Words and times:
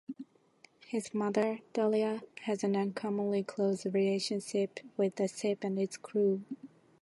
His 0.87 1.13
mother, 1.13 1.59
Dolia, 1.75 2.23
has 2.45 2.63
an 2.63 2.75
uncommonly 2.75 3.43
close 3.43 3.85
relationship 3.85 4.79
with 4.97 5.17
the 5.17 5.27
ship 5.27 5.63
and 5.63 5.77
its 5.77 5.95
crew. 5.97 6.41